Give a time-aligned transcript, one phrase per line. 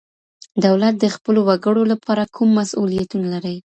[0.65, 3.55] دولت د خپلو وګړو لپاره کوم مسؤوليتونه لري؟